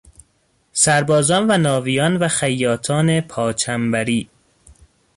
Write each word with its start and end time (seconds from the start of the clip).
سربازان 0.73 1.51
و 1.51 1.57
ناویان 1.57 2.17
و 2.17 2.27
خیاطان 2.27 3.21
پا 3.21 3.53
چنبری 3.53 4.29